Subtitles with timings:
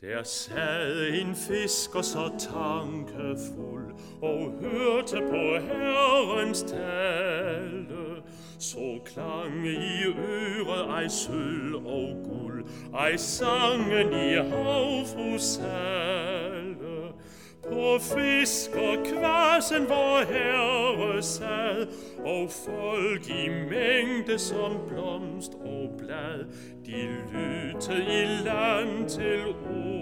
[0.00, 8.22] Der sad en fisker så tankefuld og hørte på Herrens tale.
[8.58, 12.64] Så klang i øret ej sølv og guld,
[12.94, 15.58] ej sangen i havfrusale.
[17.72, 21.86] På fiskerkvassen, hvor herre sad,
[22.18, 26.44] og folk i mængde som blomst og blad,
[26.86, 29.98] de lyttede i land til ordet.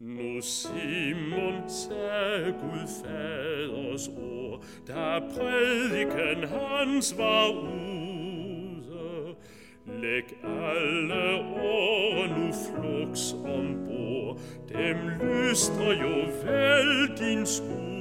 [0.00, 7.92] Nu Simon sagde Gud faders ord, da prædiken hans var ude.
[9.86, 13.91] Læg alle ord nu flugs ombord,
[14.72, 17.92] dem lyster jo vel din skude.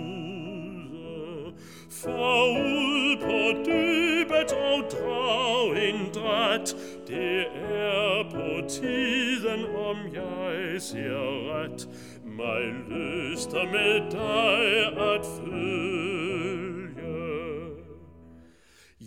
[1.90, 6.76] For ud på dybet og drag en dræt,
[7.08, 11.90] det er på tiden, om jeg ser ret,
[12.26, 14.62] mig lyster med dig
[15.14, 16.61] at følge.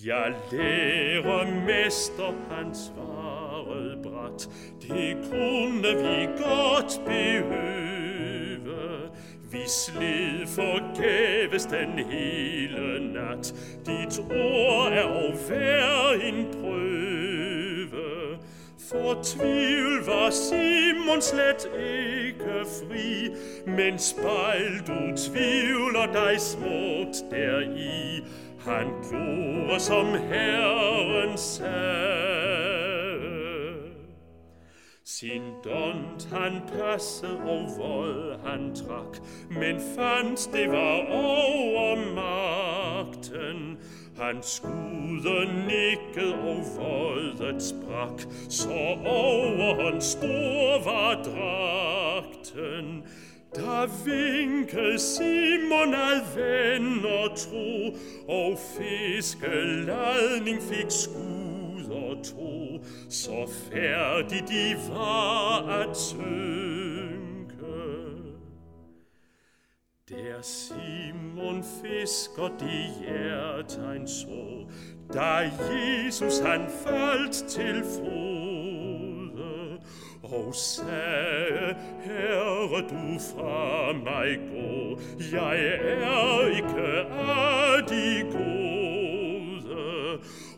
[0.07, 4.49] Jeg lærer mester, han svarede bræt,
[4.83, 8.75] det kunne vi godt behøve.
[9.53, 13.55] Vi slid forgæves den hele nat,
[13.87, 18.39] dit ord er og hver en prøve.
[18.91, 23.31] For tvivl var Simon slet ikke fri,
[23.67, 28.23] men spejl du tvivler dig smukt deri,
[28.65, 32.65] han gjorde som Herren sagde.
[35.07, 39.19] Sin dont han passe og vold han trak,
[39.51, 43.79] men fandt det var over magten.
[44.19, 53.03] Han skudde nikket og voldet sprak, så over hans stor var dragten.
[53.55, 57.97] Da vinkel Simon ad ven og tro,
[58.29, 66.25] og fiskeladning fik skud og to, så færdig de var at synke.
[70.09, 74.67] Der Simon fisker de hjertegn så,
[75.13, 78.44] da Jesus han faldt til fod
[80.35, 81.75] og sagde,
[82.05, 84.99] Herre, du fra mig gå,
[85.33, 85.59] jeg
[85.93, 89.75] er ikke af de gode.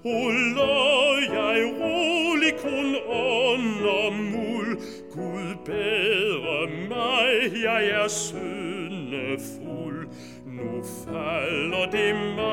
[0.05, 4.77] O lå jeg rolig kun under mul,
[5.13, 10.09] Gud bedre mig, jeg er syndefuld.
[10.47, 12.46] Nu falder det mig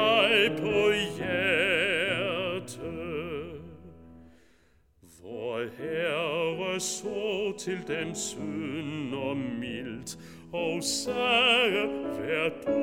[6.80, 10.18] så til den synder mildt,
[10.54, 11.84] og sagde,
[12.20, 12.82] vær du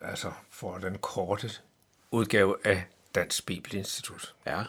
[0.00, 1.50] altså for den korte
[2.10, 2.84] udgave af
[3.14, 4.34] Dansk Bibelinstitut.
[4.46, 4.62] Ja.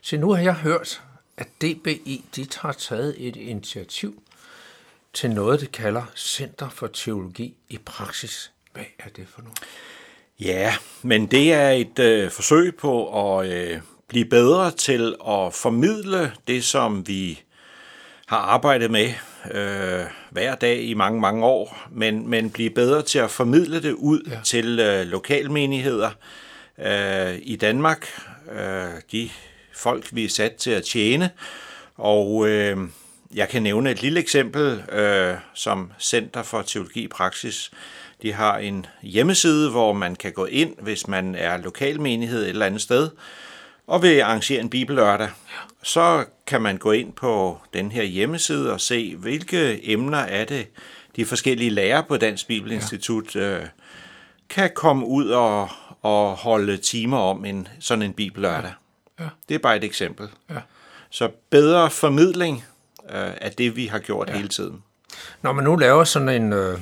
[0.00, 1.02] Så nu har jeg hørt,
[1.36, 4.22] at DBI de har taget et initiativ
[5.12, 8.52] til noget, det kalder Center for Teologi i Praksis.
[8.72, 9.58] Hvad er det for noget?
[10.40, 16.32] Ja, men det er et øh, forsøg på at øh, blive bedre til at formidle
[16.46, 17.42] det, som vi
[18.26, 19.12] har arbejdet med
[19.50, 23.92] øh, hver dag i mange, mange år, men, men blive bedre til at formidle det
[23.92, 24.38] ud ja.
[24.44, 26.10] til øh, lokalmenigheder
[26.78, 28.06] øh, i Danmark.
[28.52, 29.30] Øh, de
[29.74, 31.30] folk, vi er sat til at tjene.
[31.96, 32.78] Og øh,
[33.34, 37.70] jeg kan nævne et lille eksempel, øh, som Center for Teologi i Praksis
[38.22, 42.66] de har en hjemmeside, hvor man kan gå ind, hvis man er lokalmenighed et eller
[42.66, 43.10] andet sted,
[43.88, 45.28] og vil arrangere en bibellørdag.
[45.82, 50.66] Så kan man gå ind på den her hjemmeside og se, hvilke emner er det,
[51.16, 53.62] de forskellige lærere på Dansk Bibelinstitut øh,
[54.48, 55.68] kan komme ud og,
[56.02, 58.72] og holde timer om en sådan en bibellørdag.
[59.18, 59.24] Ja.
[59.24, 59.28] Ja.
[59.48, 60.28] Det er bare et eksempel.
[60.50, 60.60] Ja.
[61.10, 62.64] Så bedre formidling
[63.04, 64.36] øh, af det, vi har gjort ja.
[64.36, 64.82] hele tiden.
[65.42, 66.78] Når man nu laver sådan en, øh,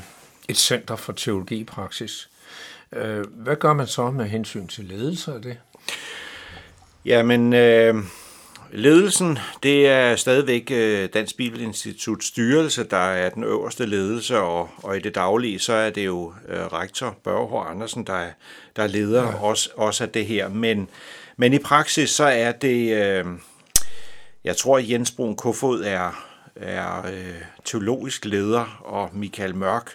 [0.49, 2.29] et center for teologi i praksis.
[2.93, 5.57] Øh, hvad gør man så med hensyn til ledelse af det?
[7.07, 7.95] Jamen, øh,
[8.73, 14.97] ledelsen, det er stadigvæk øh, Dansk Bibelinstitut styrelse, der er den øverste ledelse, og, og
[14.97, 18.31] i det daglige, så er det jo øh, rektor Børge Andersen, der, er,
[18.77, 19.43] der leder ja.
[19.43, 20.49] også, også af det her.
[20.49, 20.89] Men,
[21.37, 23.25] men i praksis, så er det, øh,
[24.45, 26.27] jeg tror, at Jens Brun Kofod er,
[26.57, 29.93] er øh, teologisk leder, og Michael Mørk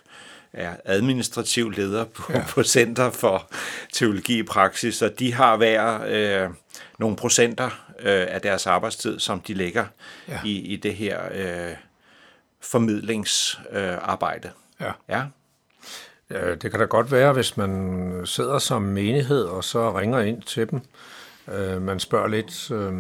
[0.54, 2.44] er administrativ leder på, ja.
[2.50, 3.50] på Center for
[3.94, 6.50] Teologi i Praksis, og de har hver øh,
[7.00, 7.66] nogle procenter
[8.00, 9.86] øh, af deres arbejdstid, som de lægger
[10.28, 10.40] ja.
[10.46, 11.76] i, i det her øh,
[12.62, 14.52] formidlingsarbejde.
[14.82, 14.92] Øh, ja.
[15.18, 15.24] ja.
[16.30, 20.42] Ja, det kan da godt være, hvis man sidder som menighed, og så ringer ind
[20.42, 20.82] til dem.
[21.54, 22.94] Øh, man spørger lidt, øh,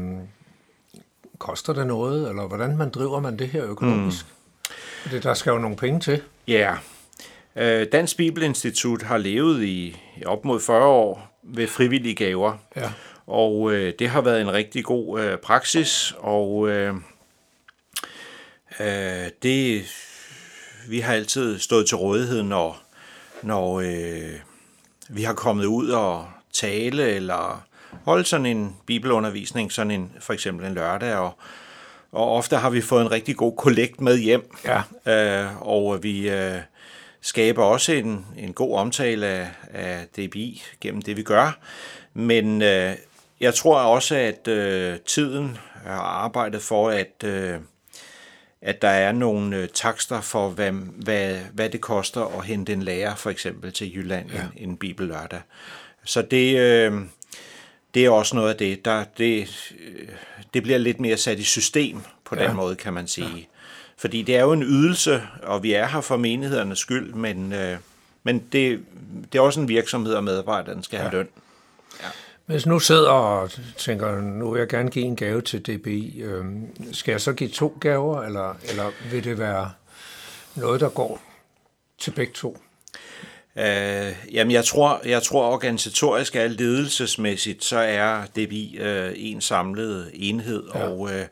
[1.38, 4.25] koster det noget, eller hvordan man driver man det her økonomisk?
[4.25, 5.12] Mm.
[5.12, 6.21] Det, der skal jo nogle penge til.
[6.47, 6.77] Ja,
[7.92, 12.92] Dansk Bibelinstitut har levet i op mod 40 år ved frivillige gaver, ja.
[13.27, 16.95] og øh, det har været en rigtig god øh, praksis, og øh,
[18.80, 19.86] øh, det
[20.88, 22.81] vi har altid stået til rådighed, når,
[23.42, 24.39] når øh,
[25.09, 27.63] vi har kommet ud og tale eller
[28.06, 31.38] holde sådan en bibelundervisning, sådan en, for eksempel en lørdag, og,
[32.12, 34.81] og ofte har vi fået en rigtig god kollekt med hjem, ja.
[35.45, 36.30] øh, og vi...
[36.30, 36.59] Øh,
[37.21, 41.59] skaber også en, en god omtale af, af DBI gennem det, vi gør.
[42.13, 42.95] Men øh,
[43.39, 47.59] jeg tror også, at øh, tiden har arbejdet for, at, øh,
[48.62, 52.83] at der er nogle øh, takster for, hvad, hvad, hvad det koster at hente en
[52.83, 54.41] lærer for eksempel til Jylland ja.
[54.57, 55.41] en, en bibellørdag.
[56.06, 57.01] Så det, øh,
[57.94, 60.07] det er også noget af det, der det, øh,
[60.53, 62.53] det bliver lidt mere sat i system på den ja.
[62.53, 63.38] måde, kan man sige.
[63.38, 63.44] Ja.
[64.01, 67.77] Fordi det er jo en ydelse, og vi er her for menighedernes skyld, men, øh,
[68.24, 68.83] men det,
[69.31, 71.01] det er også en virksomhed, og medarbejderne skal ja.
[71.01, 71.27] have løn.
[72.01, 72.07] Ja.
[72.45, 76.45] Hvis nu sidder og tænker, nu vil jeg gerne give en gave til DBI, øh,
[76.92, 79.71] skal jeg så give to gaver, eller, eller vil det være
[80.56, 81.21] noget, der går
[82.00, 82.57] til begge to?
[83.56, 90.11] Øh, jamen, jeg tror, jeg tror organisatorisk og ledelsesmæssigt, så er DBI øh, en samlet
[90.14, 90.83] enhed, ja.
[90.83, 91.26] og øh,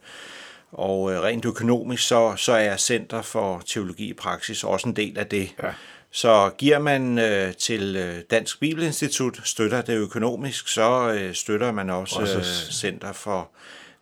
[0.71, 5.17] og øh, rent økonomisk, så, så er Center for Teologi i Praksis også en del
[5.17, 5.49] af det.
[5.63, 5.69] Ja.
[6.11, 11.89] Så giver man øh, til øh, Dansk Bibelinstitut, støtter det økonomisk, så øh, støtter man
[11.89, 13.49] også, også øh, Center for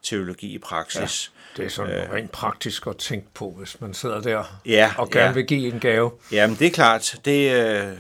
[0.03, 1.31] Teologi i Praksis.
[1.57, 4.91] Ja, det er sådan øh, rent praktisk at tænke på, hvis man sidder der ja,
[4.97, 5.31] og gerne ja.
[5.31, 6.11] vil give en gave.
[6.31, 7.15] Jamen, det er klart.
[7.25, 7.93] Det, øh,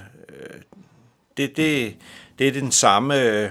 [1.37, 1.95] det, det,
[2.39, 3.21] det er den samme...
[3.21, 3.49] Øh,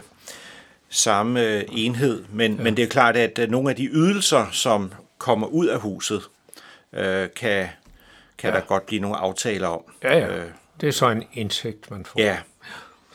[0.88, 2.62] samme enhed, men, ja.
[2.62, 6.22] men det er klart, at nogle af de ydelser, som kommer ud af huset,
[6.92, 7.68] øh, kan,
[8.38, 8.60] kan ja.
[8.60, 9.82] der godt blive nogle aftaler om.
[10.02, 10.36] Ja, ja.
[10.36, 12.20] Øh, det er så en indtægt, man får.
[12.20, 12.38] Ja,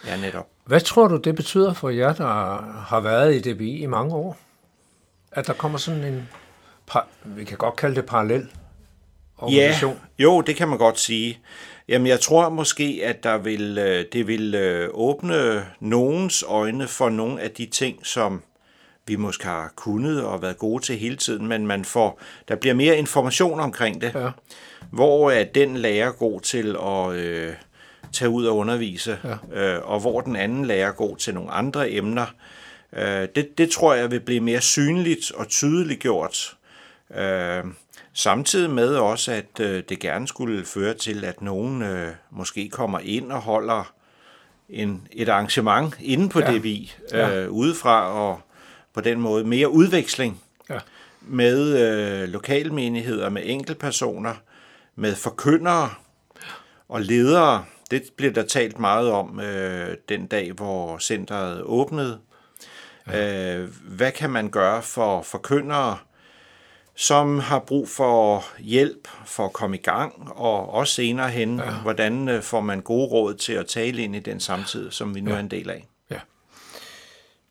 [0.08, 0.48] ja netop.
[0.66, 4.38] Hvad tror du, det betyder for jer, der har været i DBI i mange år?
[5.32, 6.30] At der kommer sådan en,
[7.26, 8.48] vi kan godt kalde det parallel
[9.38, 9.94] organisation?
[9.94, 11.40] Ja, jo, det kan man godt sige.
[11.88, 17.10] Jamen, jeg tror måske, at der vil, øh, det vil øh, åbne nogens øjne for
[17.10, 18.44] nogle af de ting, som
[19.12, 22.74] vi måske har kunnet og været gode til hele tiden, men man får, der bliver
[22.76, 24.12] mere information omkring det.
[24.16, 24.30] Ja.
[24.92, 27.54] Hvor er den lærer god til at øh,
[28.14, 29.18] tage ud og undervise,
[29.54, 29.74] ja.
[29.76, 32.26] øh, og hvor den anden lærer god til nogle andre emner.
[32.94, 36.58] Øh, det, det tror jeg vil blive mere synligt og tydeligt gjort.
[37.18, 37.64] Øh,
[38.14, 43.00] samtidig med også, at øh, det gerne skulle føre til, at nogen øh, måske kommer
[43.00, 43.94] ind og holder
[44.70, 46.58] en, et arrangement inde på Ja.
[46.58, 47.36] DBI Ja.
[47.36, 48.42] øh, udefra, og
[48.94, 50.80] på den måde mere udveksling Ja.
[51.22, 54.34] med øh, lokalmenigheder, med enkeltpersoner,
[54.96, 55.90] med forkyndere
[56.90, 57.66] og ledere.
[57.92, 62.20] Det blev der talt meget om øh, den dag, hvor centret åbnede.
[63.08, 63.58] Ja.
[63.58, 65.98] Øh, hvad kan man gøre for forkyndere,
[66.96, 71.72] som har brug for hjælp for at komme i gang, og også senere hen, ja.
[71.72, 75.22] hvordan øh, får man gode råd til at tale ind i den samtid, som vi
[75.22, 75.36] nu ja.
[75.36, 75.88] er en del af.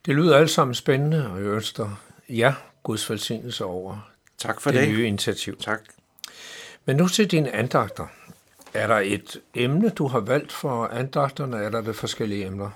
[0.06, 4.80] Det lyder alt sammen spændende, og jeg ønsker ja, Guds velsignelse over Tak for det,
[4.80, 4.88] det.
[4.88, 5.56] nye initiativ.
[5.60, 5.80] Tak.
[6.84, 8.06] Men nu til dine andagter.
[8.74, 12.70] Er der et emne, du har valgt for andagterne, eller er det forskellige emner?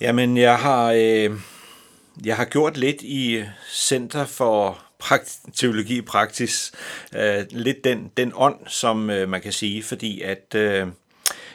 [0.00, 1.30] Jamen, jeg har, øh,
[2.24, 6.72] jeg har gjort lidt i Center for Prakt- Teologi i Praktis.
[7.16, 10.86] Øh, lidt den, den ånd, som øh, man kan sige, fordi at øh,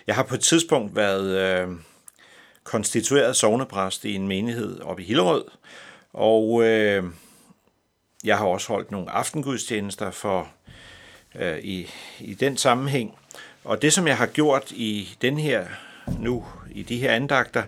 [0.07, 1.67] jeg har på et tidspunkt været øh,
[2.67, 5.43] konstitueret sovnepræst i en menighed oppe i Hillerød,
[6.13, 7.03] og øh,
[8.23, 10.47] jeg har også holdt nogle aftengudstjenester for
[11.35, 13.15] øh, i, i den sammenhæng.
[13.63, 15.65] Og det, som jeg har gjort i den her
[16.19, 17.63] nu, i de her andagter,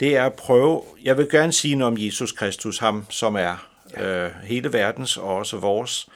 [0.00, 3.68] det er at prøve, jeg vil gerne sige noget om Jesus Kristus, ham som er
[3.96, 6.08] øh, hele verdens og også vores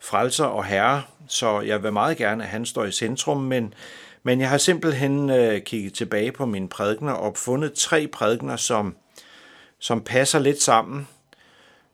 [0.00, 3.74] frelser og herre, så jeg vil meget gerne, at han står i centrum, men,
[4.26, 8.96] men jeg har simpelthen øh, kigget tilbage på mine prædikner og fundet tre prædikner, som,
[9.78, 11.08] som passer lidt sammen,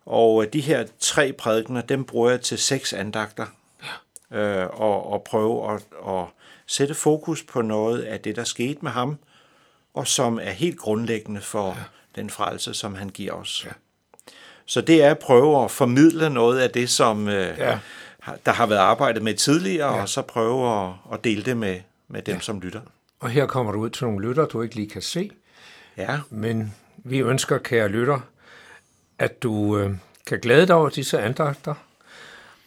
[0.07, 3.47] og øh, de her tre prædikner, dem bruger jeg til seks andagter,
[4.33, 6.25] øh, og, og prøve at, at
[6.67, 9.19] sætte fokus på noget af det, der skete med ham,
[9.95, 11.75] og som er helt grundlæggende for ja.
[12.21, 13.65] den frelse, som han giver os.
[13.67, 13.71] Ja.
[14.67, 17.79] Så det er at prøve at formidle noget af det, som øh, Ja.
[18.47, 20.03] der har været arbejdet med tidligere, ja.
[20.03, 22.41] og så prøve at, at dele det med, med dem, ja.
[22.41, 22.81] som lytter.
[23.21, 25.31] Og her kommer du ud til nogle lytter, du ikke lige kan se,
[25.97, 28.21] Ja, men vi ønsker, kære lytter,
[29.19, 29.91] at du øh,
[30.27, 31.75] kan glæde dig over disse andagter.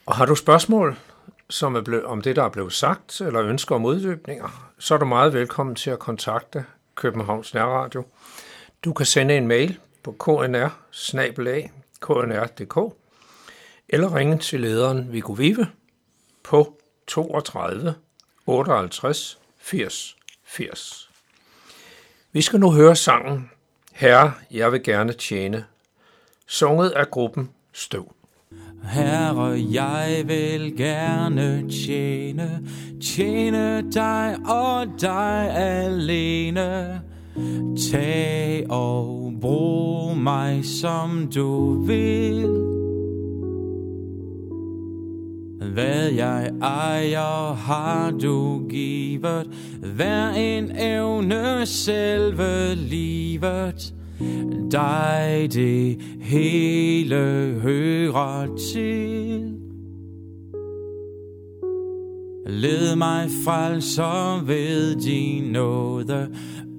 [0.05, 0.97] Og har du spørgsmål
[1.49, 4.97] som er blevet, om det, der er blevet sagt, eller ønsker om uddybninger, så er
[4.97, 8.05] du meget velkommen til at kontakte Københavns Nærradio.
[8.83, 10.69] Du kan sende en mail på knr
[12.01, 12.95] knr.dk
[13.89, 15.67] eller ringe til lederen Viggo Vive
[16.43, 17.95] på 32
[18.45, 21.09] 58 80 80.
[22.31, 23.49] Vi skal nu høre sangen
[23.93, 25.65] Herre, jeg vil gerne tjene,
[26.47, 28.13] sunget af gruppen Støv.
[28.83, 32.67] Herre, jeg vil gerne tjene,
[33.01, 37.01] tjene dig og dig alene.
[37.91, 42.82] Tag og brug mig som du vil.
[45.73, 49.49] Hvad jeg ejer har du givet,
[49.95, 53.93] hver en evne selve livet.
[54.71, 57.15] Dig det hele
[57.61, 59.53] hører til.
[62.47, 66.27] Led mig frelser ved din nåde,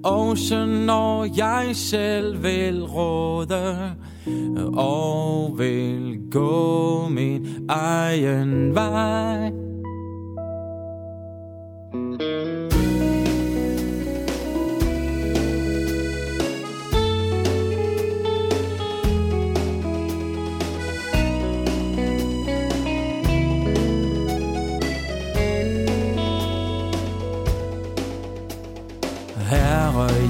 [0.03, 3.95] også når jeg selv vil råde,
[4.73, 9.51] og vil gå min egen vej.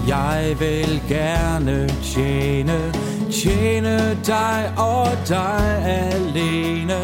[0.07, 2.94] Jeg vil gerne tjene,
[3.41, 7.01] tjene dig og dig alene.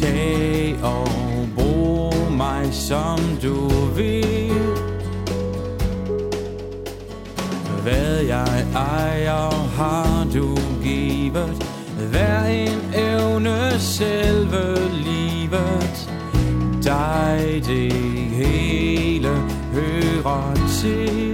[0.00, 1.08] Tag og
[1.56, 4.52] brug mig som du vil.
[7.82, 11.66] Hvad jeg ejer har du givet,
[12.10, 16.10] hver en evne selve livet.
[16.84, 17.92] Dig det
[18.32, 19.28] hele
[19.72, 21.25] hører til.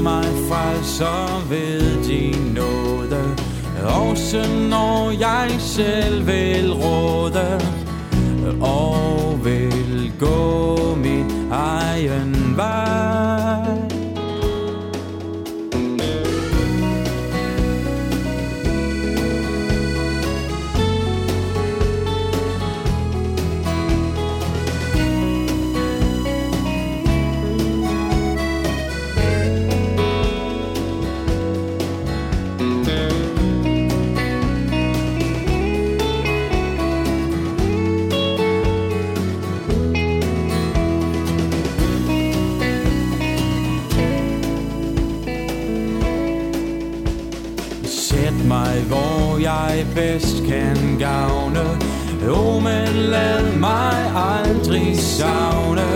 [0.00, 3.36] Led mig frelser ved din nåde,
[3.84, 6.99] også når jeg selv vil råde,
[50.00, 51.66] bedst kan gavne.
[52.26, 55.88] Jo, men lad mig aldrig savne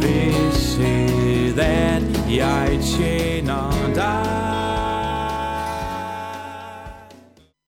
[0.00, 2.02] Vidshed, at
[2.36, 3.25] jeg tjener